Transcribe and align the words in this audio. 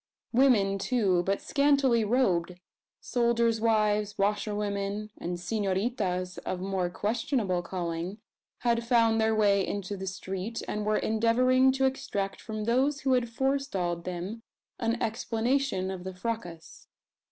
Women, 0.33 0.79
too, 0.79 1.21
but 1.21 1.43
scantily 1.43 2.03
robed 2.03 2.59
soldiers' 3.01 3.61
wives, 3.61 4.17
washerwomen, 4.17 5.11
and 5.19 5.39
"senoritas" 5.39 6.39
of 6.39 6.59
more 6.59 6.89
questionable 6.89 7.61
calling 7.61 8.17
had 8.61 8.83
found 8.83 9.21
their 9.21 9.35
way 9.35 9.63
into 9.63 9.95
the 9.95 10.07
street, 10.07 10.63
and 10.67 10.87
were 10.87 10.97
endeavouring 10.97 11.71
to 11.73 11.85
extract 11.85 12.41
from 12.41 12.63
those 12.63 13.01
who 13.01 13.13
had 13.13 13.29
forestalled 13.29 14.05
them 14.05 14.41
an 14.79 14.99
explanation 15.03 15.91
of 15.91 16.03
the 16.03 16.15
fracas. 16.15 16.87